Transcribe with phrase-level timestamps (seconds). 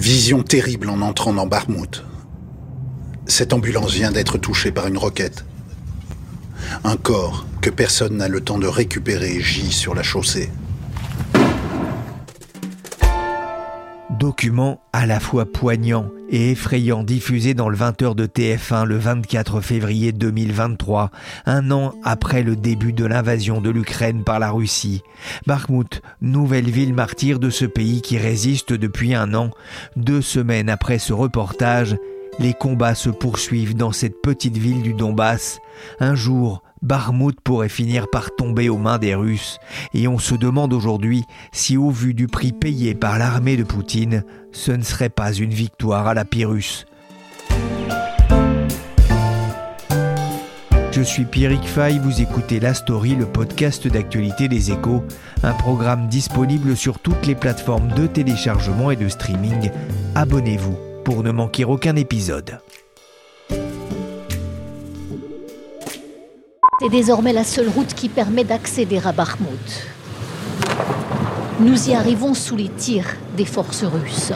[0.00, 2.06] Vision terrible en entrant dans Barmouth.
[3.26, 5.44] Cette ambulance vient d'être touchée par une roquette.
[6.84, 10.48] Un corps que personne n'a le temps de récupérer gît sur la chaussée.
[14.20, 19.62] Document à la fois poignant et effrayant diffusé dans le 20h de TF1 le 24
[19.62, 21.10] février 2023,
[21.46, 25.00] un an après le début de l'invasion de l'Ukraine par la Russie.
[25.46, 29.52] Bakhmut, nouvelle ville martyre de ce pays qui résiste depuis un an,
[29.96, 31.96] deux semaines après ce reportage,
[32.38, 35.60] les combats se poursuivent dans cette petite ville du Donbass.
[35.98, 39.58] Un jour, Barmouth pourrait finir par tomber aux mains des Russes,
[39.92, 44.24] et on se demande aujourd'hui si au vu du prix payé par l'armée de Poutine,
[44.52, 46.86] ce ne serait pas une victoire à la Pyrrhus.
[50.92, 55.04] Je suis Pierrick Fay, vous écoutez La Story, le podcast d'actualité des échos,
[55.42, 59.70] un programme disponible sur toutes les plateformes de téléchargement et de streaming.
[60.14, 62.58] Abonnez-vous pour ne manquer aucun épisode.
[66.80, 69.86] C'est désormais la seule route qui permet d'accéder à Bakhmut.
[71.60, 74.32] Nous y arrivons sous les tirs des forces russes.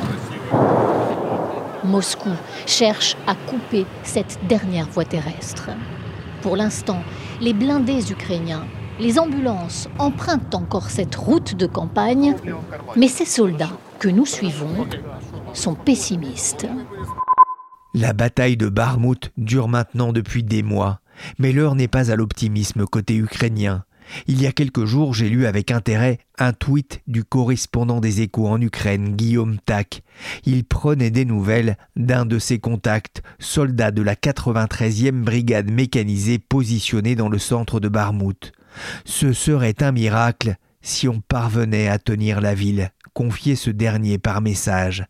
[1.84, 2.28] Moscou
[2.66, 5.70] cherche à couper cette dernière voie terrestre.
[6.42, 7.02] Pour l'instant,
[7.40, 8.66] les blindés ukrainiens,
[9.00, 12.36] les ambulances empruntent encore cette route de campagne,
[12.94, 14.86] mais ces soldats que nous suivons
[15.54, 16.66] sont pessimistes.
[17.94, 21.00] La bataille de Barmouth dure maintenant depuis des mois,
[21.38, 23.84] mais l'heure n'est pas à l'optimisme côté ukrainien.
[24.26, 28.48] Il y a quelques jours, j'ai lu avec intérêt un tweet du correspondant des échos
[28.48, 30.02] en Ukraine, Guillaume Tac.
[30.44, 37.16] Il prenait des nouvelles d'un de ses contacts, soldat de la 93e brigade mécanisée positionnée
[37.16, 38.52] dans le centre de Barmouth.
[39.04, 44.42] Ce serait un miracle si on parvenait à tenir la ville, confiait ce dernier par
[44.42, 45.06] message.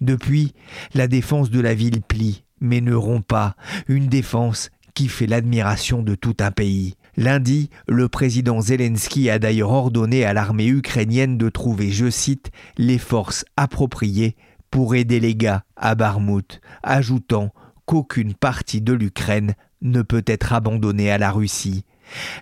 [0.00, 0.54] Depuis,
[0.94, 3.54] la défense de la ville plie, mais ne rompt pas,
[3.88, 6.96] une défense qui fait l'admiration de tout un pays.
[7.16, 12.98] Lundi, le président Zelensky a d'ailleurs ordonné à l'armée ukrainienne de trouver, je cite, les
[12.98, 14.34] forces appropriées
[14.72, 17.54] pour aider les gars à Barmouth, ajoutant
[17.86, 21.84] qu'aucune partie de l'Ukraine ne peut être abandonnée à la Russie.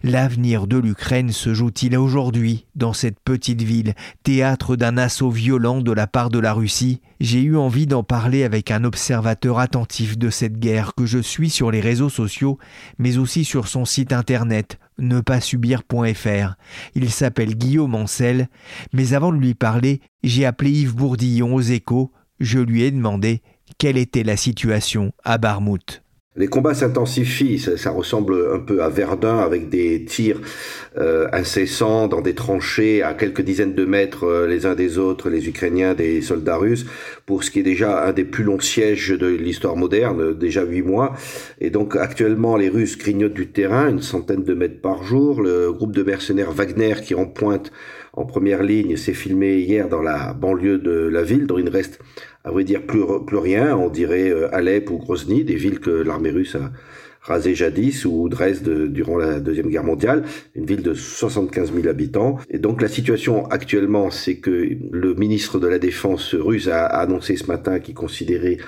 [0.03, 5.93] L'avenir de l'Ukraine se joue-t-il aujourd'hui dans cette petite ville, théâtre d'un assaut violent de
[5.93, 7.01] la part de la Russie?
[7.21, 11.51] J'ai eu envie d'en parler avec un observateur attentif de cette guerre que je suis
[11.51, 12.59] sur les réseaux sociaux,
[12.99, 16.55] mais aussi sur son site internet nepasubir.fr.
[16.95, 18.49] Il s'appelle Guillaume Ancel,
[18.93, 22.13] mais avant de lui parler, j'ai appelé Yves Bourdillon aux échos.
[22.41, 23.43] Je lui ai demandé
[23.79, 26.03] quelle était la situation à Barmouth.
[26.39, 30.41] Les combats s'intensifient, ça, ressemble un peu à Verdun avec des tirs
[30.99, 35.31] euh, incessants dans des tranchées à quelques dizaines de mètres euh, les uns des autres,
[35.31, 36.85] les Ukrainiens des soldats russes,
[37.25, 40.83] pour ce qui est déjà un des plus longs sièges de l'histoire moderne, déjà huit
[40.83, 41.15] mois.
[41.59, 45.41] Et donc actuellement les Russes grignotent du terrain, une centaine de mètres par jour.
[45.41, 47.73] Le groupe de mercenaires Wagner qui en pointe
[48.13, 52.01] en première ligne s'est filmé hier dans la banlieue de la ville, dont il reste
[52.47, 53.77] à vrai dire plus, plus rien.
[53.77, 56.71] On dirait euh, Alep ou Grozny, des villes que l'armée russe a
[57.21, 60.23] rasées jadis, ou Dresde durant la Deuxième Guerre mondiale,
[60.55, 62.39] une ville de 75 000 habitants.
[62.49, 67.37] Et donc la situation actuellement, c'est que le ministre de la Défense russe a annoncé
[67.37, 68.59] ce matin qu'il considérait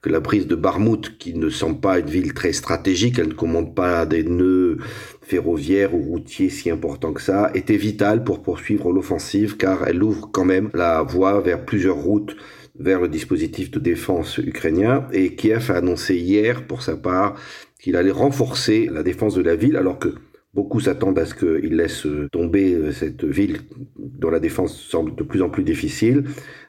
[0.00, 3.34] que la prise de Barmouth, qui ne semble pas une ville très stratégique, elle ne
[3.34, 4.78] commande pas des nœuds
[5.20, 10.30] ferroviaires ou routiers si importants que ça, était vitale pour poursuivre l'offensive car elle ouvre
[10.32, 12.36] quand même la voie vers plusieurs routes
[12.78, 17.36] vers le dispositif de défense ukrainien et Kiev a annoncé hier pour sa part
[17.80, 20.14] qu'il allait renforcer la défense de la ville alors que
[20.56, 23.58] Beaucoup s'attendent à ce qu'il laisse tomber euh, cette ville
[23.98, 26.24] dont la défense semble de plus en plus difficile,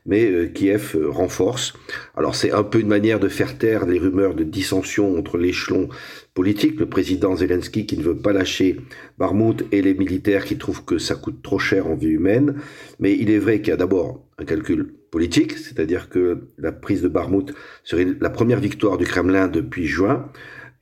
[0.06, 1.74] mais euh, Kiev euh, renforce.
[2.14, 5.88] Alors c'est un peu une manière de faire taire les rumeurs de dissension entre l'échelon
[6.34, 8.76] politique, le président Zelensky qui ne veut pas lâcher
[9.20, 12.56] Barmouth et les militaires qui trouvent que ça coûte trop cher en vie humaine.
[13.00, 17.02] Mais il est vrai qu'il y a d'abord un calcul politique, c'est-à-dire que la prise
[17.02, 20.32] de Barmouth serait la première victoire du Kremlin depuis juin.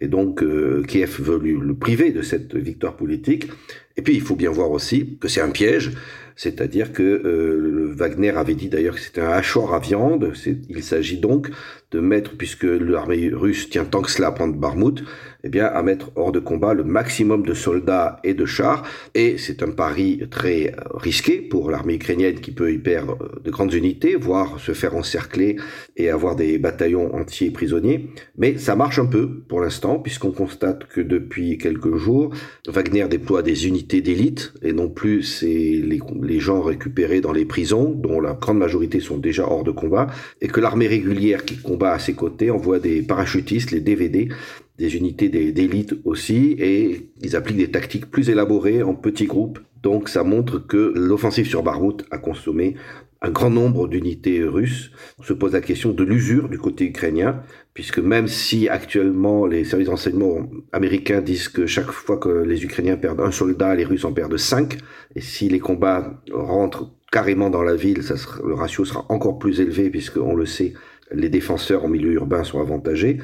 [0.01, 3.47] Et donc, euh, Kiev veut le priver de cette victoire politique.
[3.95, 5.93] Et puis, il faut bien voir aussi que c'est un piège,
[6.35, 10.33] c'est-à-dire que euh, Wagner avait dit d'ailleurs que c'était un hachoir à viande.
[10.69, 11.49] Il s'agit donc
[11.91, 15.01] de mettre, puisque l'armée russe tient tant que cela à prendre Barmouth,
[15.45, 18.81] eh bien, à mettre hors de combat le maximum de soldats et de chars.
[19.13, 23.39] Et c'est un pari très euh, risqué pour l'armée ukrainienne qui peut y perdre euh,
[23.43, 25.57] de grandes unités, voire se faire encercler
[25.97, 28.09] et avoir des bataillons entiers prisonniers.
[28.39, 32.33] Mais ça marche un peu pour l'instant, puisqu'on constate que depuis quelques jours,
[32.67, 37.91] Wagner déploie des unités d'élite et non plus les, les gens récupérés dans les prisons,
[37.91, 40.07] dont la grande majorité sont déjà hors de combat,
[40.41, 44.29] et que l'armée régulière qui combat à ses côtés envoie des parachutistes, les DVD,
[44.77, 49.59] des unités d'élite aussi, et ils appliquent des tactiques plus élaborées en petits groupes.
[49.81, 52.75] Donc ça montre que l'offensive sur Barmout a consommé
[53.21, 54.91] un grand nombre d'unités russes.
[55.19, 57.41] On se pose la question de l'usure du côté ukrainien,
[57.73, 62.97] puisque même si actuellement les services d'enseignement américains disent que chaque fois que les Ukrainiens
[62.97, 64.77] perdent un soldat, les Russes en perdent cinq,
[65.15, 68.01] et si les combats rentrent carrément dans la ville,
[68.43, 70.73] le ratio sera encore plus élevé, puisqu'on le sait,
[71.11, 73.19] les défenseurs en milieu urbain sont avantagés.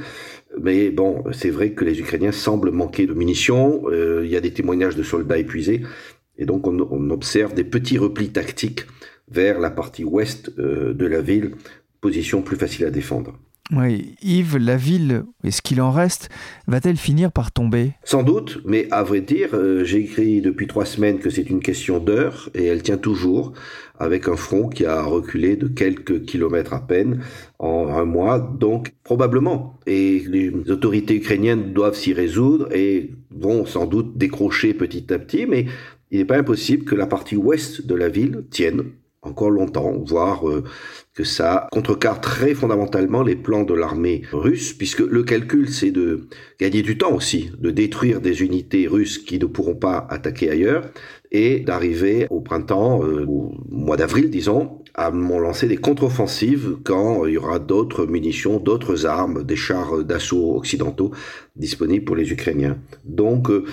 [0.60, 3.84] Mais bon, c'est vrai que les Ukrainiens semblent manquer de munitions.
[3.88, 5.82] Euh, il y a des témoignages de soldats épuisés.
[6.38, 8.86] Et donc on, on observe des petits replis tactiques
[9.30, 11.56] vers la partie ouest euh, de la ville,
[12.02, 13.38] position plus facile à défendre.
[13.74, 16.30] Oui, Yves, la ville, et ce qu'il en reste,
[16.68, 17.94] va-t-elle finir par tomber?
[18.04, 21.62] Sans doute, mais à vrai dire, euh, j'ai écrit depuis trois semaines que c'est une
[21.62, 23.54] question d'heure, et elle tient toujours,
[23.98, 27.24] avec un front qui a reculé de quelques kilomètres à peine
[27.60, 29.80] en un mois, donc probablement.
[29.88, 35.46] Et les autorités ukrainiennes doivent s'y résoudre et vont sans doute décrocher petit à petit,
[35.46, 35.68] mais
[36.10, 38.84] il n'est pas impossible que la partie ouest de la ville tienne
[39.22, 40.64] encore longtemps, voire euh,
[41.14, 46.28] que ça contrecarre très fondamentalement les plans de l'armée russe, puisque le calcul, c'est de
[46.60, 50.90] gagner du temps aussi, de détruire des unités russes qui ne pourront pas attaquer ailleurs,
[51.32, 57.34] et d'arriver au printemps, euh, au mois d'avril, disons, à lancer des contre-offensives quand il
[57.34, 61.12] y aura d'autres munitions, d'autres armes, des chars d'assaut occidentaux
[61.56, 62.78] disponibles pour les Ukrainiens.
[63.06, 63.66] Donc, euh,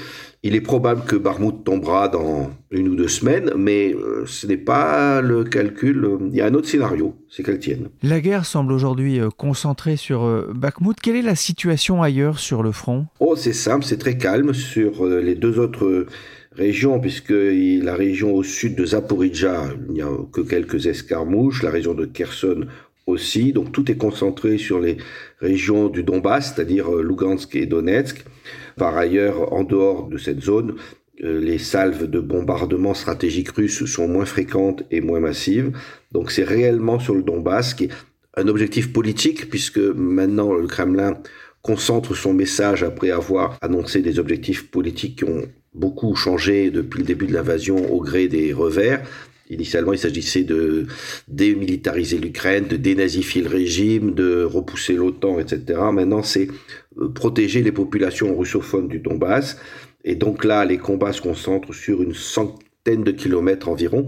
[0.43, 4.57] il est probable que Barmouth tombera dans une ou deux semaines, mais euh, ce n'est
[4.57, 6.09] pas le calcul.
[6.31, 7.89] Il y a un autre scénario, c'est qu'elle tienne.
[8.03, 11.01] La guerre semble aujourd'hui euh, concentrée sur Bakhmut.
[11.01, 13.07] Quelle est la situation ailleurs sur le front?
[13.21, 16.07] Oh, c'est simple, c'est très calme sur les deux autres
[16.59, 21.71] région, puisque la région au sud de Zaporizhia, il n'y a que quelques escarmouches, la
[21.71, 22.67] région de Kherson
[23.07, 24.99] aussi, donc tout est concentré sur les
[25.41, 28.25] régions du Donbass, c'est-à-dire euh, Lugansk et Donetsk.
[28.77, 30.75] Par ailleurs, en dehors de cette zone,
[31.25, 35.73] euh, les salves de bombardement stratégiques russes sont moins fréquentes et moins massives.
[36.13, 37.91] Donc c'est réellement sur le Donbass qui est
[38.37, 41.15] un objectif politique, puisque maintenant le Kremlin
[41.63, 45.43] concentre son message après avoir annoncé des objectifs politiques qui ont
[45.79, 49.03] beaucoup changé depuis le début de l'invasion au gré des revers.
[49.51, 50.87] Initialement, il s'agissait de
[51.27, 55.81] démilitariser l'Ukraine, de dénazifier le régime, de repousser l'OTAN, etc.
[55.91, 56.49] Maintenant, c'est
[57.01, 59.57] euh, protéger les populations russophones du Donbass.
[60.05, 64.07] Et donc là, les combats se concentrent sur une centaine de kilomètres environ,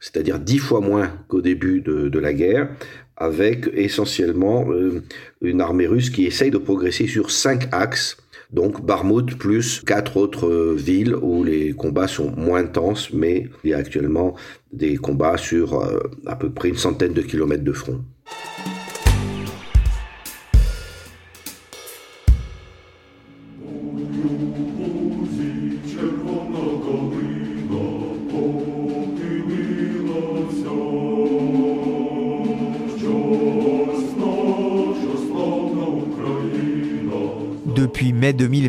[0.00, 2.70] c'est-à-dire dix fois moins qu'au début de, la guerre,
[3.16, 5.02] avec essentiellement euh,
[5.40, 8.16] une armée russe qui essaye de progresser sur cinq axes
[8.52, 13.70] donc Barmouth plus quatre autres euh, villes où les combats sont moins intenses, mais il
[13.70, 14.34] y a actuellement
[14.72, 18.00] des combats sur euh, à peu près une centaine de kilomètres de front.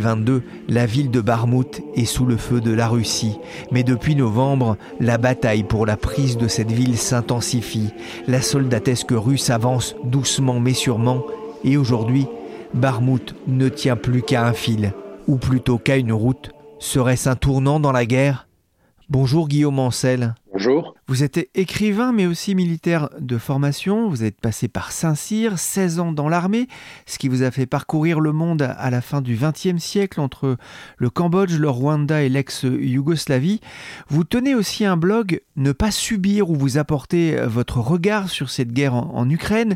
[0.02, 3.38] 2022, la ville de Barmouth est sous le feu de la Russie.
[3.72, 7.90] Mais depuis novembre, la bataille pour la prise de cette ville s'intensifie.
[8.28, 11.24] La soldatesque russe avance doucement mais sûrement.
[11.64, 12.26] Et aujourd'hui,
[12.74, 14.94] Barmouth ne tient plus qu'à un fil,
[15.28, 16.52] ou plutôt qu'à une route.
[16.80, 18.48] Serait-ce un tournant dans la guerre?
[19.12, 20.36] Bonjour Guillaume Ancel.
[20.54, 20.96] Bonjour.
[21.08, 24.08] Vous êtes écrivain mais aussi militaire de formation.
[24.08, 26.70] Vous êtes passé par Saint-Cyr, 16 ans dans l'armée,
[27.06, 30.56] ce qui vous a fait parcourir le monde à la fin du XXe siècle entre
[30.96, 33.60] le Cambodge, le Rwanda et l'ex-Yougoslavie.
[34.08, 38.72] Vous tenez aussi un blog Ne pas subir où vous apportez votre regard sur cette
[38.72, 39.76] guerre en, en Ukraine.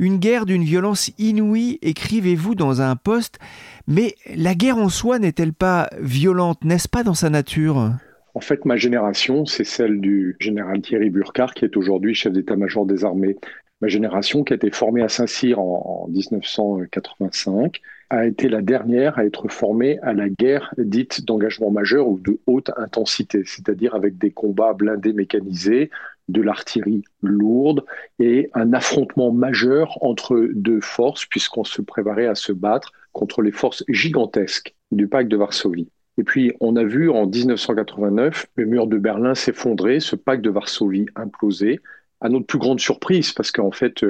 [0.00, 3.38] Une guerre d'une violence inouïe, écrivez-vous dans un post.
[3.86, 7.92] Mais la guerre en soi n'est-elle pas violente, n'est-ce pas dans sa nature?
[8.34, 12.86] En fait, ma génération, c'est celle du général Thierry Burkhardt, qui est aujourd'hui chef d'état-major
[12.86, 13.36] des armées.
[13.82, 19.24] Ma génération, qui a été formée à Saint-Cyr en, 1985, a été la dernière à
[19.24, 24.30] être formée à la guerre dite d'engagement majeur ou de haute intensité, c'est-à-dire avec des
[24.30, 25.90] combats blindés mécanisés,
[26.28, 27.84] de l'artillerie lourde
[28.18, 33.52] et un affrontement majeur entre deux forces, puisqu'on se préparait à se battre contre les
[33.52, 35.90] forces gigantesques du pacte de Varsovie.
[36.18, 40.50] Et puis, on a vu en 1989 le mur de Berlin s'effondrer, ce pacte de
[40.50, 41.80] Varsovie imploser,
[42.20, 44.04] à notre plus grande surprise, parce qu'en fait,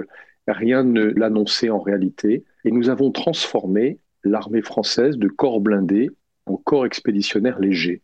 [0.49, 2.45] rien ne l'annonçait en réalité.
[2.65, 6.11] Et nous avons transformé l'armée française de corps blindés
[6.47, 8.03] en corps expéditionnaire léger.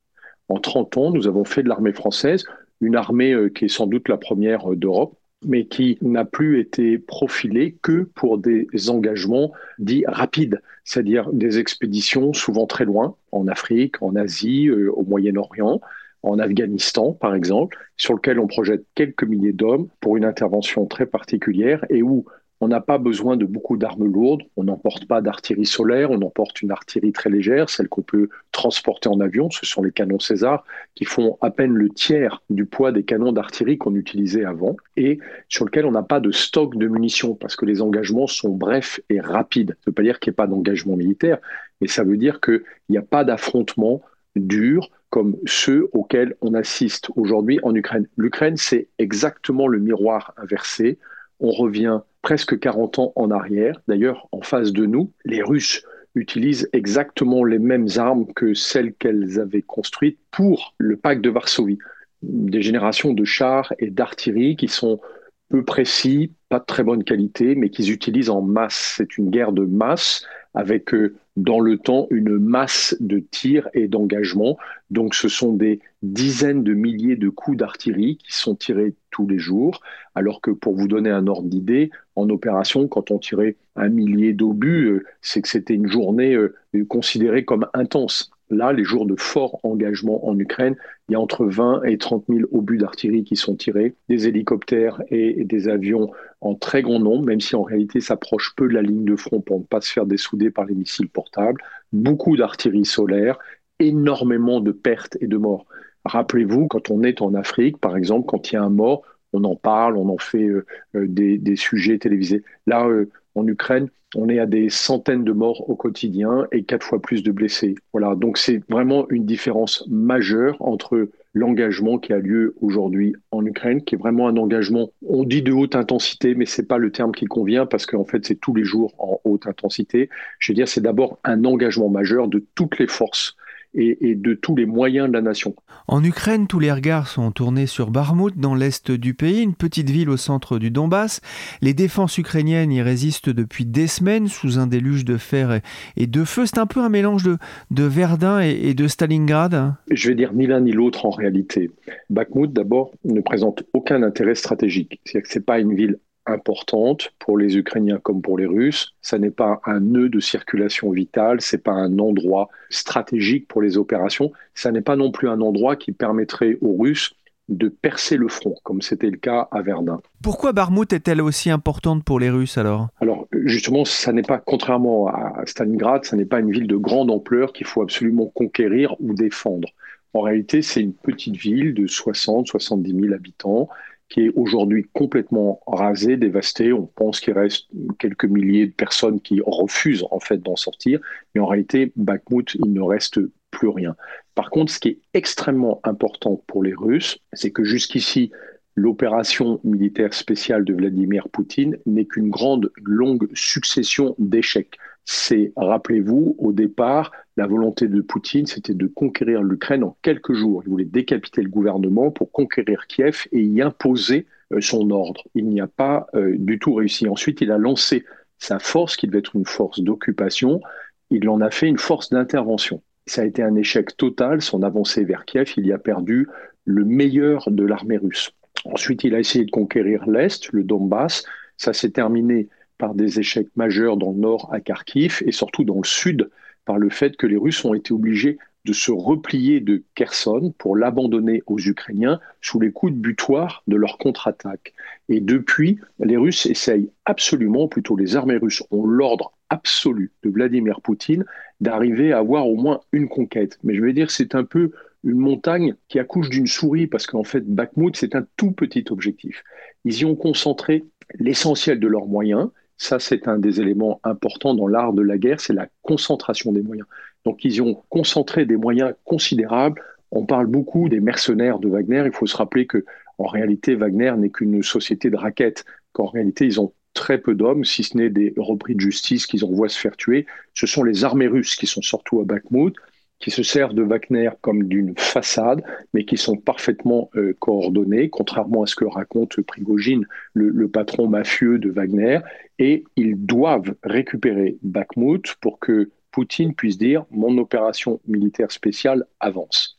[0.49, 2.45] En 30 ans, nous avons fait de l'armée française
[2.81, 6.61] une armée euh, qui est sans doute la première euh, d'Europe, mais qui n'a plus
[6.61, 13.47] été profilée que pour des engagements dits rapides, c'est-à-dire des expéditions souvent très loin, en
[13.47, 15.80] Afrique, en Asie, euh, au Moyen-Orient,
[16.23, 21.07] en Afghanistan par exemple, sur lequel on projette quelques milliers d'hommes pour une intervention très
[21.07, 22.25] particulière et où
[22.61, 26.61] on n'a pas besoin de beaucoup d'armes lourdes, on n'emporte pas d'artillerie solaire, on emporte
[26.62, 30.65] une artillerie très légère, celle qu'on peut transporter en avion, ce sont les canons César,
[30.95, 35.19] qui font à peine le tiers du poids des canons d'artillerie qu'on utilisait avant, et
[35.49, 39.00] sur lequel on n'a pas de stock de munitions, parce que les engagements sont brefs
[39.09, 39.71] et rapides.
[39.71, 41.38] Ça ne veut pas dire qu'il n'y ait pas d'engagement militaire,
[41.81, 44.03] mais ça veut dire qu'il n'y a pas d'affrontement
[44.35, 48.07] dur comme ceux auxquels on assiste aujourd'hui en Ukraine.
[48.17, 50.99] L'Ukraine, c'est exactement le miroir inversé.
[51.40, 53.80] On revient presque 40 ans en arrière.
[53.88, 59.38] D'ailleurs, en face de nous, les Russes utilisent exactement les mêmes armes que celles qu'elles
[59.38, 61.78] avaient construites pour le pacte de Varsovie.
[62.23, 65.00] Des générations de chars et d'artillerie qui sont
[65.49, 68.95] peu précis, pas de très bonne qualité, mais qu'ils utilisent en masse.
[68.97, 73.88] C'est une guerre de masse avec euh, dans le temps une masse de tirs et
[73.88, 74.59] d'engagement.
[74.90, 79.39] Donc ce sont des dizaines de milliers de coups d'artillerie qui sont tirés tous les
[79.39, 79.81] jours,
[80.15, 84.33] alors que pour vous donner un ordre d'idée, en opération, quand on tirait un millier
[84.33, 86.55] d'obus, euh, c'est que c'était une journée euh,
[86.89, 88.31] considérée comme intense.
[88.49, 90.77] Là, les jours de fort engagement en Ukraine,
[91.09, 95.03] il y a entre 20 et 30 000 obus d'artillerie qui sont tirés, des hélicoptères
[95.11, 98.83] et des avions en très grand nombre, même si en réalité s'approche peu de la
[98.83, 101.61] ligne de front pour ne pas se faire dessouder par les missiles portables,
[101.93, 103.37] beaucoup d'artillerie solaire,
[103.81, 105.67] énormément de pertes et de morts.
[106.09, 109.03] Rappelez-vous, quand on est en Afrique, par exemple, quand il y a un mort,
[109.35, 112.43] on en parle, on en fait euh, euh, des, sujets télévisés.
[112.67, 116.87] Là, euh, en Ukraine, on est à des centaines de morts au quotidien et quatre
[116.87, 117.75] fois plus de blessés.
[117.93, 123.85] Voilà, donc c'est vraiment une différence majeure entre l'engagement qui a lieu aujourd'hui en Ukraine,
[123.85, 127.12] qui est vraiment un engagement, on dit de haute intensité, mais c'est pas le terme
[127.12, 130.09] qui convient parce qu'en fait c'est tous les jours en haute intensité.
[130.38, 133.37] Je veux dire, c'est d'abord un engagement majeur de toutes les forces
[133.75, 135.55] et, de tous les moyens de la nation.
[135.87, 139.91] En Ukraine, tous les regards sont tournés sur Barmout, dans l'est du pays, une petite
[139.91, 141.21] ville au centre du Donbass.
[141.63, 145.61] Les défenses ukrainiennes y résistent depuis des semaines sous un déluge de fer
[145.97, 146.47] et de feu.
[146.47, 147.39] C'est un peu un mélange de,
[147.71, 149.75] de Verdun et, de Stalingrad.
[149.91, 151.71] Je vais dire ni l'un ni l'autre en réalité.
[152.11, 155.01] Bakhmut, d'abord, ne présente aucun intérêt stratégique.
[155.05, 158.94] C'est-à-dire que ce n'est pas une ville importante pour les Ukrainiens comme pour les Russes.
[159.02, 163.76] Ça n'est pas un nœud de circulation vitale, c'est pas un endroit stratégique pour les
[163.76, 164.32] opérations.
[164.54, 167.14] Ça n'est pas non plus un endroit qui permettrait aux Russes
[167.49, 170.00] de percer le front, comme c'était le cas à Verdun.
[170.23, 172.88] Pourquoi Barmout est-elle aussi importante pour les Russes alors?
[173.00, 177.11] Alors justement, ça n'est pas, contrairement à Stalingrad, ça n'est pas une ville de grande
[177.11, 179.68] ampleur qu'il faut absolument conquérir ou défendre.
[180.14, 183.68] En réalité, c'est une petite ville de 60-70 000 habitants
[184.09, 186.73] qui est aujourd'hui complètement rasé, dévasté.
[186.73, 191.00] On pense qu'il reste quelques milliers de personnes qui refusent en fait d'en sortir,
[191.35, 193.97] mais en réalité, Bakhmut, il ne reste plus rien.
[194.35, 198.31] Par contre, ce qui est extrêmement important pour les Russes, c'est que jusqu'ici,
[198.75, 204.79] l'opération militaire spéciale de Vladimir Poutine n'est qu'une grande, longue succession d'échecs.
[205.11, 210.62] C'est, rappelez-vous, au départ, la volonté de Poutine, c'était de conquérir l'Ukraine en quelques jours.
[210.67, 215.23] Il voulait décapiter le gouvernement pour conquérir Kiev et y imposer euh, son ordre.
[215.35, 217.09] Il n'y a pas euh, du tout réussi.
[217.09, 218.05] Ensuite, il a lancé
[218.38, 220.61] sa force, qui devait être une force d'occupation,
[221.09, 222.83] il en a fait une force d'intervention.
[223.07, 226.29] Ça a été un échec total, son avancée vers Kiev, il y a perdu
[226.67, 228.31] le meilleur de l'armée russe.
[228.67, 231.25] Ensuite, il a essayé de conquérir l'Est, le Donbass.
[231.57, 235.78] Ça s'est terminé par des échecs majeurs dans le nord à Kharkiv et surtout dans
[235.78, 236.30] le sud
[236.64, 240.76] par le fait que les Russes ont été obligés de se replier de Kherson pour
[240.76, 244.75] l'abandonner aux Ukrainiens sous les coups de butoir de leur contre-attaque.
[245.08, 250.82] Et depuis, les Russes essayent absolument, plutôt les armées russes ont l'ordre absolu de Vladimir
[250.82, 251.25] Poutine
[251.61, 253.58] d'arriver à avoir au moins une conquête.
[253.64, 254.73] Mais je veux dire, c'est un peu
[255.04, 259.44] une montagne qui accouche d'une souris, parce qu'en fait, Bakhmut, c'est un tout petit objectif.
[259.85, 260.85] Ils y ont concentré
[261.18, 265.40] l'essentiel de leurs moyens, Ça, c'est un des éléments importants dans l'art de la guerre,
[265.40, 266.87] c'est la concentration des moyens.
[267.25, 269.82] Donc, ils ont concentré des moyens considérables.
[270.12, 272.04] On parle beaucoup des mercenaires de Wagner.
[272.06, 272.85] Il faut se rappeler que,
[273.18, 275.64] en réalité, Wagner n'est qu'une société de raquettes.
[275.92, 279.44] Qu'en réalité, ils ont très peu d'hommes, si ce n'est des repris de justice qu'ils
[279.44, 280.26] envoient se faire tuer.
[280.54, 282.75] Ce sont les armées russes qui sont surtout à Bakhmut
[283.19, 288.63] qui se servent de Wagner comme d'une façade, mais qui sont parfaitement euh, coordonnés, contrairement
[288.63, 292.21] à ce que raconte Prigogine, le, patron mafieux de Wagner,
[292.59, 299.79] et ils doivent récupérer Bakhmut pour que Poutine puisse dire mon opération militaire spéciale avance.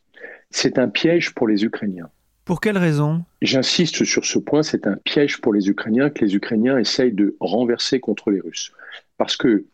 [0.52, 2.10] C'est un piège pour les Ukrainiens.
[2.44, 3.24] Pour quelle raison?
[3.42, 7.36] J'insiste sur ce point, c'est un piège pour les Ukrainiens que les Ukrainiens essayent de
[7.40, 8.72] renverser contre les Russes.
[9.18, 9.66] Parce que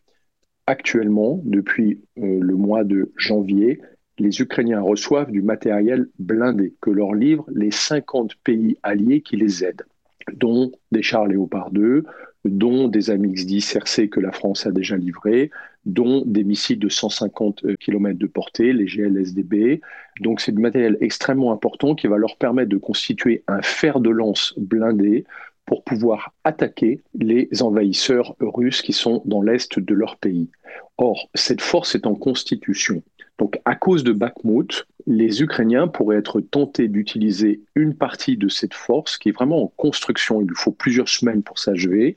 [0.68, 3.82] Actuellement, depuis euh, le mois de janvier,
[4.18, 9.64] les Ukrainiens reçoivent du matériel blindé que leur livrent les 50 pays alliés qui les
[9.64, 9.86] aident,
[10.34, 12.06] dont des chars Léopard 2,
[12.46, 15.52] dont des AMX-10 RC que la France a déjà livrés,
[15.86, 19.82] dont des missiles de 150 euh, km de portée, les GLSDB.
[20.22, 24.10] Donc c'est du matériel extrêmement important qui va leur permettre de constituer un fer de
[24.10, 25.26] lance blindé
[25.66, 30.50] pour pouvoir attaquer les envahisseurs russes qui sont dans l'est de leur pays.
[30.98, 33.04] Or, cette force est en constitution.
[33.38, 38.74] Donc, à cause de Bakhmut, les Ukrainiens pourraient être tentés d'utiliser une partie de cette
[38.74, 42.16] force qui est vraiment en construction, il lui faut plusieurs semaines pour s'achever,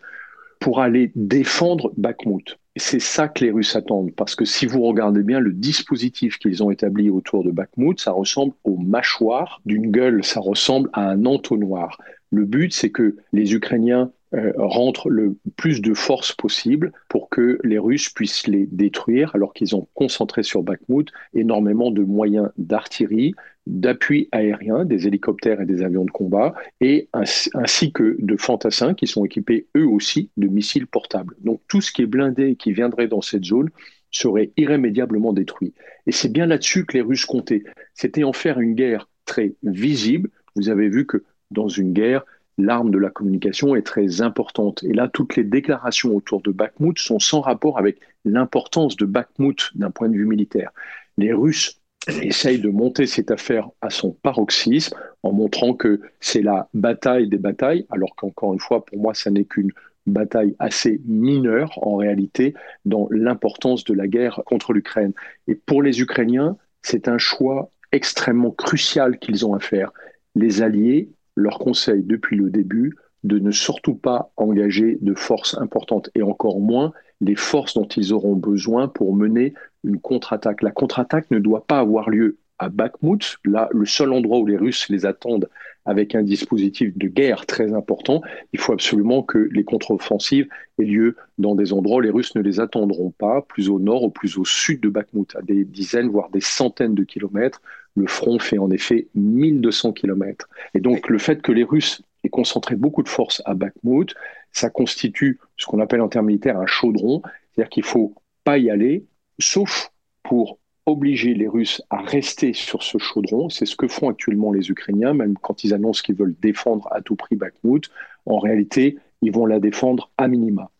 [0.61, 2.59] pour aller défendre Bakhmut.
[2.76, 6.62] C'est ça que les Russes attendent, parce que si vous regardez bien le dispositif qu'ils
[6.62, 11.26] ont établi autour de Bakhmut, ça ressemble aux mâchoires d'une gueule, ça ressemble à un
[11.26, 11.99] entonnoir.
[12.30, 17.58] Le but, c'est que les Ukrainiens euh, rentrent le plus de force possible pour que
[17.64, 23.35] les Russes puissent les détruire, alors qu'ils ont concentré sur Bakhmut énormément de moyens d'artillerie,
[23.66, 29.06] d'appui aérien, des hélicoptères et des avions de combat, et ainsi, que de fantassins qui
[29.06, 31.35] sont équipés eux aussi de missiles portables.
[31.40, 33.70] Donc tout ce qui est blindé et qui viendrait dans cette zone
[34.11, 35.73] serait irrémédiablement détruit.
[36.06, 37.64] Et c'est bien là-dessus que les Russes comptaient.
[37.94, 40.28] C'était en faire une guerre très visible.
[40.54, 42.25] Vous avez vu que dans une guerre,
[42.59, 44.83] l'arme de la communication est très importante.
[44.83, 49.71] Et là, toutes les déclarations autour de Bakhmut sont sans rapport avec l'importance de Bakhmut
[49.76, 50.71] d'un point de vue militaire.
[51.17, 56.69] Les Russes essayent de monter cette affaire à son paroxysme en montrant que c'est la
[56.75, 59.73] bataille des batailles, alors qu'encore une fois, pour moi, ça n'est qu'une
[60.06, 65.13] bataille assez mineure en réalité dans l'importance de la guerre contre l'Ukraine.
[65.49, 69.93] Et pour les Ukrainiens, c'est un choix extrêmement crucial qu'ils ont à faire.
[70.34, 76.10] Les Alliés leur conseille depuis le début de ne surtout pas engager de forces importantes
[76.14, 80.62] et encore moins les forces dont ils auront besoin pour mener une contre-attaque.
[80.62, 84.56] La contre-attaque ne doit pas avoir lieu à Bakhmut, là, le seul endroit où les
[84.56, 85.48] Russes les attendent
[85.84, 88.20] avec un dispositif de guerre très important.
[88.52, 90.48] Il faut absolument que les contre-offensives
[90.78, 94.02] aient lieu dans des endroits où les Russes ne les attendront pas, plus au nord
[94.02, 97.62] ou plus au sud de Bakhmut, à des dizaines, voire des centaines de kilomètres,
[97.99, 100.49] le front fait en effet 1200 km.
[100.75, 104.15] Et donc le fait que les Russes aient concentré beaucoup de forces à Bakhmut,
[104.52, 108.58] ça constitue ce qu'on appelle en termes militaires un chaudron, c'est-à-dire qu'il ne faut pas
[108.58, 109.04] y aller,
[109.39, 109.91] sauf
[110.23, 113.50] pour obliger les Russes à rester sur ce chaudron.
[113.50, 117.02] C'est ce que font actuellement les Ukrainiens, même quand ils annoncent qu'ils veulent défendre à
[117.02, 117.91] tout prix Bakhmut.
[118.25, 120.71] En réalité, ils vont la défendre à minima.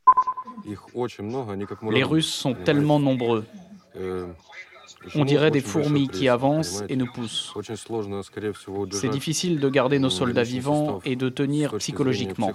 [1.90, 3.44] Les Russes sont tellement nombreux.
[5.14, 7.54] On dirait des fourmis qui avancent et nous poussent.
[8.90, 12.52] C'est difficile de garder nos soldats vivants et de tenir psychologiquement.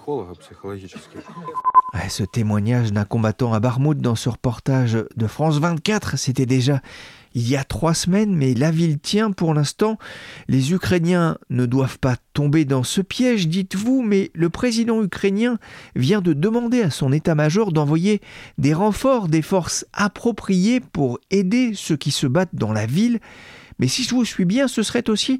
[2.10, 6.82] Ce témoignage d'un combattant à Barmouth dans ce reportage de France 24, c'était déjà
[7.34, 9.98] il y a trois semaines, mais la ville tient pour l'instant.
[10.48, 15.58] Les Ukrainiens ne doivent pas tomber dans ce piège, dites-vous, mais le président ukrainien
[15.96, 18.22] vient de demander à son état-major d'envoyer
[18.58, 23.20] des renforts, des forces appropriées pour aider ceux qui se battent dans la ville.
[23.80, 25.40] Mais si je vous suis bien, ce serait aussi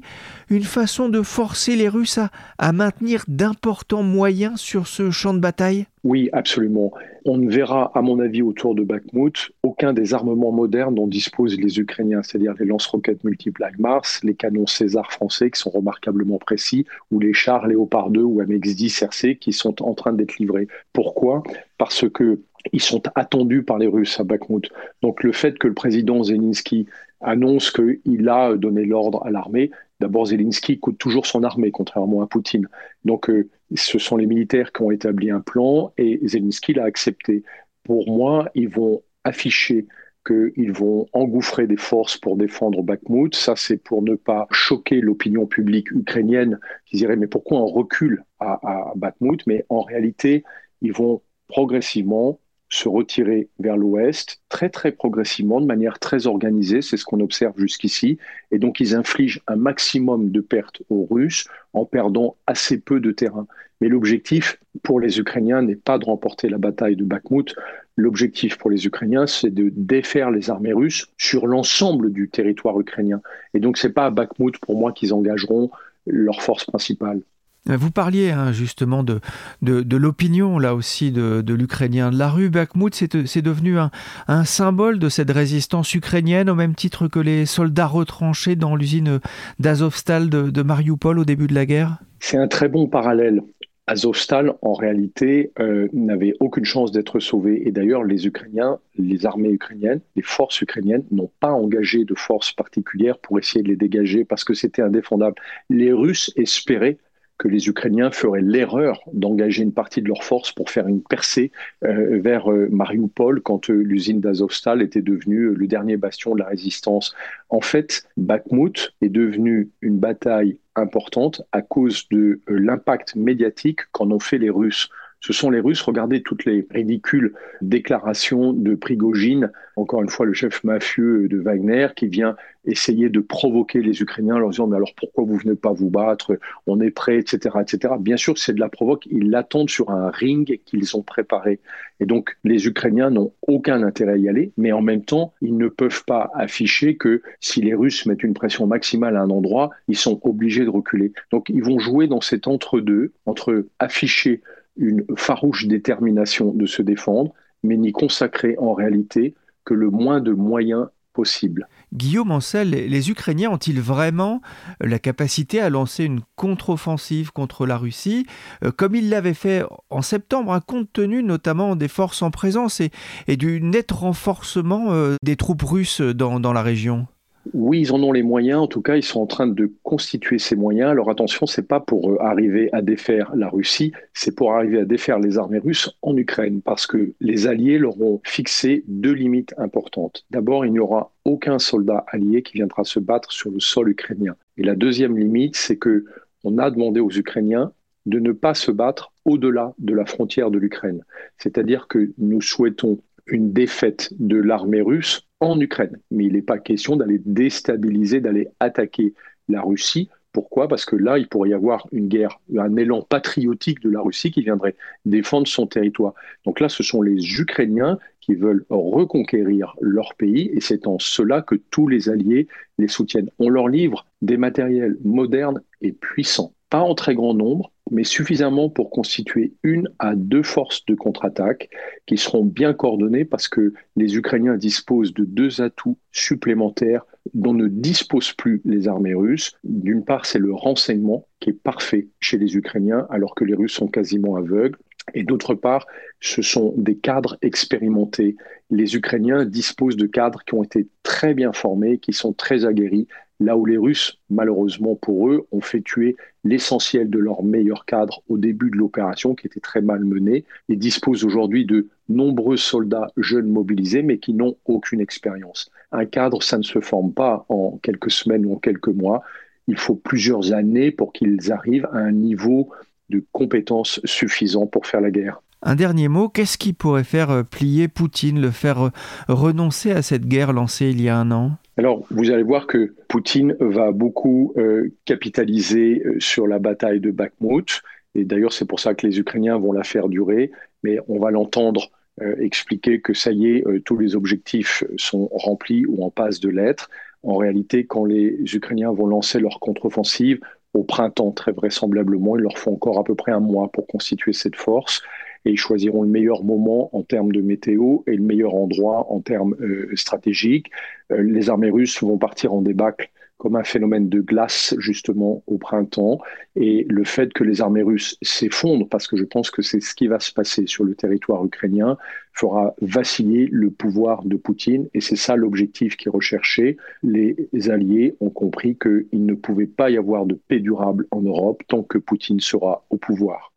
[0.50, 2.18] une façon de forcer les Russes
[2.58, 6.92] à, maintenir d'importants moyens sur ce champ de bataille Oui, absolument.
[7.24, 11.58] On ne verra, à mon avis, autour de Bakhmut, aucun des armements modernes dont disposent
[11.58, 16.86] les Ukrainiens, c'est-à-dire les lance-roquettes multiples Mars, les canons César français qui sont remarquablement précis,
[17.10, 20.68] ou les chars Léopard 2 ou MX-10 RC qui sont en train d'être livrés.
[20.92, 21.42] Pourquoi?
[21.78, 22.40] Parce que
[22.72, 24.70] ils sont attendus par les Russes à Bakhmut.
[25.02, 26.86] Donc le fait que le président Zelensky
[27.24, 29.70] annonce qu'il a donné l'ordre à l'armée.
[30.00, 32.68] D'abord, Zelensky coûte toujours son armée, contrairement à Poutine.
[33.04, 37.42] Donc, euh, ce sont les militaires qui ont établi un plan et Zelensky l'a accepté.
[37.84, 39.86] Pour moi, ils vont afficher
[40.26, 43.34] qu'ils vont engouffrer des forces pour défendre Bakhmut.
[43.34, 48.24] Ça, c'est pour ne pas choquer l'opinion publique ukrainienne qui dirait mais pourquoi on recule
[48.38, 49.46] à, à Bakhmut?
[49.46, 50.44] Mais en réalité,
[50.80, 52.40] ils vont progressivement
[52.74, 57.56] se retirer vers l'ouest, très très progressivement, de manière très organisée, c'est ce qu'on observe
[57.56, 58.18] jusqu'ici,
[58.50, 63.12] et donc ils infligent un maximum de pertes aux Russes en perdant assez peu de
[63.12, 63.46] terrain.
[63.80, 67.54] Mais l'objectif pour les Ukrainiens n'est pas de remporter la bataille de Bakhmut,
[67.96, 73.20] l'objectif pour les Ukrainiens, c'est de défaire les armées russes sur l'ensemble du territoire ukrainien.
[73.54, 75.70] Et donc c'est pas à Bakhmut pour moi qu'ils engageront
[76.06, 77.20] leurs forces principales.
[77.66, 79.20] Vous parliez hein, justement de,
[79.62, 82.10] de, l'opinion, là aussi, de, l'Ukrainien.
[82.10, 83.90] La rue Bakhmut, c'est devenu un,
[84.28, 89.18] un, symbole de cette résistance ukrainienne, au même titre que les soldats retranchés dans l'usine
[89.60, 91.98] d'Azovstal de, de Mariupol au début de la guerre?
[92.20, 93.40] C'est un très bon parallèle.
[93.86, 97.68] Azovstal, en réalité, euh, n'avait aucune chance d'être sauvé.
[97.68, 102.52] Et d'ailleurs, les Ukrainiens, les armées ukrainiennes, les forces ukrainiennes n'ont pas engagé de forces
[102.52, 105.36] particulières pour essayer de les dégager parce que c'était indéfendable.
[105.68, 106.96] Les Russes espéraient
[107.38, 111.50] que les Ukrainiens feraient l'erreur d'engager une partie de leurs forces pour faire une percée
[111.84, 116.46] euh, vers euh, Mariupol quand euh, l'usine d'Azovstal était devenue le dernier bastion de la
[116.46, 117.14] résistance.
[117.48, 124.20] En fait, Bakhmut est devenu une bataille importante à cause de l'impact médiatique qu'en ont
[124.20, 124.88] fait les Russes
[125.24, 125.80] ce sont les Russes.
[125.80, 127.32] Regardez toutes les ridicules
[127.62, 133.20] déclarations de Prigogine, encore une fois le chef mafieux de Wagner, qui vient essayer de
[133.20, 136.38] provoquer les Ukrainiens en leur disant mais alors pourquoi vous venez pas vous battre?
[136.66, 137.94] On est prêt, etc., etc.
[137.98, 139.06] Bien sûr, c'est de la provoque.
[139.06, 141.58] Ils l'attendent sur un ring qu'ils ont préparé.
[142.00, 145.56] Et donc les Ukrainiens n'ont aucun intérêt à y aller, mais en même temps, ils
[145.56, 149.70] ne peuvent pas afficher que si les Russes mettent une pression maximale à un endroit,
[149.88, 151.14] ils sont obligés de reculer.
[151.30, 154.42] Donc ils vont jouer dans cet entre-deux, entre afficher
[154.76, 157.32] une farouche détermination de se défendre,
[157.62, 159.34] mais n'y consacrer en réalité
[159.64, 161.68] que le moins de moyens possible.
[161.92, 164.42] Guillaume Ancel, les Ukrainiens ont-ils vraiment
[164.80, 168.26] la capacité à lancer une contre-offensive contre la Russie,
[168.64, 172.80] euh, comme ils l'avaient fait en septembre, hein, compte tenu notamment des forces en présence
[172.80, 177.06] et, du net renforcement euh, des troupes russes dans la région?
[177.52, 178.60] Oui, ils en ont les moyens.
[178.60, 180.90] En tout cas, ils sont en train de constituer ces moyens.
[180.90, 184.84] Alors attention, c'est pas pour euh, arriver à défaire la Russie, c'est pour arriver à
[184.84, 189.54] défaire les armées russes en Ukraine, parce que les Alliés leur ont fixé deux limites
[189.58, 190.24] importantes.
[190.30, 194.36] D'abord, il n'y aura aucun soldat allié qui viendra se battre sur le sol ukrainien.
[194.56, 196.04] Et la deuxième limite, c'est que
[196.44, 197.72] on a demandé aux Ukrainiens
[198.06, 201.02] de ne pas se battre au-delà de la frontière de l'Ukraine.
[201.38, 205.98] C'est-à-dire que nous souhaitons une défaite de l'armée russe en Ukraine.
[206.10, 209.14] Mais il n'est pas question d'aller déstabiliser, d'aller attaquer
[209.48, 210.08] la Russie.
[210.32, 210.66] Pourquoi?
[210.66, 214.32] Parce que là, il pourrait y avoir une guerre, un élan patriotique de la Russie
[214.32, 216.14] qui viendrait défendre son territoire.
[216.44, 221.40] Donc là, ce sont les Ukrainiens qui veulent reconquérir leur pays et c'est en cela
[221.40, 223.30] que tous les alliés les soutiennent.
[223.38, 228.70] On leur livre des matériels modernes et puissants, pas en très grand nombre, mais suffisamment
[228.70, 231.68] pour constituer une à deux forces de contre-attaque
[232.06, 237.68] qui seront bien coordonnées parce que les Ukrainiens disposent de deux atouts supplémentaires dont ne
[237.68, 239.52] disposent plus les armées russes.
[239.64, 243.74] D'une part, c'est le renseignement qui est parfait chez les Ukrainiens alors que les Russes
[243.74, 244.78] sont quasiment aveugles.
[245.12, 245.86] Et d'autre part,
[246.20, 248.36] ce sont des cadres expérimentés.
[248.70, 253.06] Les Ukrainiens disposent de cadres qui ont été très bien formés, qui sont très aguerris,
[253.44, 258.22] là où les Russes, malheureusement pour eux, ont fait tuer l'essentiel de leurs meilleurs cadres
[258.28, 263.08] au début de l'opération, qui était très mal menée, et disposent aujourd'hui de nombreux soldats
[263.16, 265.70] jeunes mobilisés, mais qui n'ont aucune expérience.
[265.92, 269.22] Un cadre, ça ne se forme pas en quelques semaines ou en quelques mois.
[269.68, 272.70] Il faut plusieurs années pour qu'ils arrivent à un niveau
[273.10, 275.40] de compétences suffisant pour faire la guerre.
[275.66, 278.90] Un dernier mot, qu'est-ce qui pourrait faire euh, plier Poutine, le faire euh,
[279.28, 281.52] renoncer à cette guerre lancée il y a un an?
[281.76, 287.82] Alors, vous allez voir que Poutine va beaucoup euh, capitaliser sur la bataille de Bakhmut.
[288.14, 290.52] Et d'ailleurs, c'est pour ça que les Ukrainiens vont la faire durer.
[290.82, 291.90] Mais on va l'entendre
[292.38, 296.88] expliquer que ça y est, tous les objectifs sont remplis ou en passe de l'être.
[297.24, 300.38] En réalité, quand les Ukrainiens vont lancer leur contre-offensive,
[300.74, 304.32] au printemps très vraisemblablement, il leur faut encore à peu près un mois pour constituer
[304.32, 305.02] cette force
[305.44, 309.20] et ils choisiront le meilleur moment en termes de météo et le meilleur endroit en
[309.20, 310.70] termes euh, stratégiques.
[311.12, 313.10] Euh, les armées russes vont partir en débâcle
[313.44, 316.18] comme un phénomène de glace justement au printemps.
[316.56, 319.94] Et le fait que les armées russes s'effondrent, parce que je pense que c'est ce
[319.94, 321.98] qui va se passer sur le territoire ukrainien,
[322.32, 324.88] fera vaciller le pouvoir de Poutine.
[324.94, 326.78] Et c'est ça l'objectif qui est recherché.
[327.02, 327.36] Les
[327.68, 331.82] Alliés ont compris qu'il ne pouvait pas y avoir de paix durable en Europe tant
[331.82, 333.52] que Poutine sera au pouvoir.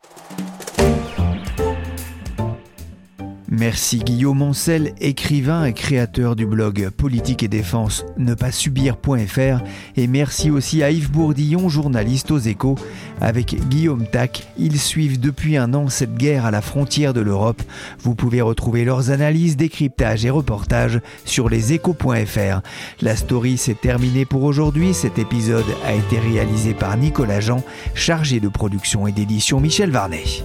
[3.57, 9.63] Merci Guillaume Ancel, écrivain et créateur du blog Politique et Défense ne pas subir.fr
[9.95, 12.75] et merci aussi à Yves Bourdillon, journaliste aux échos.
[13.19, 17.63] Avec Guillaume Tac, ils suivent depuis un an cette guerre à la frontière de l'Europe.
[17.99, 22.61] Vous pouvez retrouver leurs analyses, décryptages et reportages sur leséchos.fr.
[23.01, 24.93] La story s'est terminée pour aujourd'hui.
[24.93, 27.63] Cet épisode a été réalisé par Nicolas Jean,
[27.95, 30.43] chargé de production et d'édition Michel Varnet.